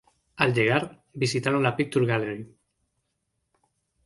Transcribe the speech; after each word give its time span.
Al 0.45 0.53
llegar, 0.55 1.03
visitaron 1.13 1.61
la 1.61 1.75
Picture 1.75 2.07
Gallery. 2.07 2.51